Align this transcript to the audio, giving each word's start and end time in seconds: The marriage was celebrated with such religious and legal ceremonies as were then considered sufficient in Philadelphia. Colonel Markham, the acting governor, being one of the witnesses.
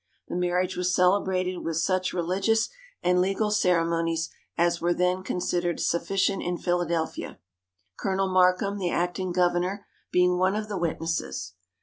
The 0.29 0.35
marriage 0.35 0.75
was 0.75 0.95
celebrated 0.95 1.57
with 1.59 1.77
such 1.77 2.11
religious 2.11 2.69
and 3.03 3.21
legal 3.21 3.51
ceremonies 3.51 4.31
as 4.57 4.81
were 4.81 4.95
then 4.95 5.21
considered 5.21 5.79
sufficient 5.79 6.41
in 6.41 6.57
Philadelphia. 6.57 7.37
Colonel 7.99 8.27
Markham, 8.27 8.79
the 8.79 8.89
acting 8.89 9.31
governor, 9.31 9.85
being 10.11 10.39
one 10.39 10.55
of 10.55 10.69
the 10.69 10.77
witnesses. 10.79 11.53